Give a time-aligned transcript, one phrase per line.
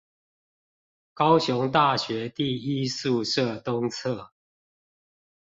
[1.13, 4.31] 高雄大學第一宿舍東側